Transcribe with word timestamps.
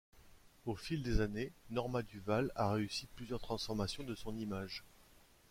Au 0.65 0.75
fil 0.75 1.03
des 1.03 1.21
années, 1.21 1.51
Norma 1.69 2.01
Duval 2.01 2.51
a 2.55 2.71
réussi 2.71 3.05
plusieurs 3.15 3.39
transformations 3.39 4.03
de 4.03 4.15
son 4.15 4.35
image. 4.35 4.83